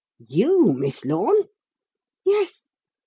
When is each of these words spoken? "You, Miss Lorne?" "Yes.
"You, 0.29 0.73
Miss 0.73 1.05
Lorne?" 1.05 1.43
"Yes. 2.25 2.65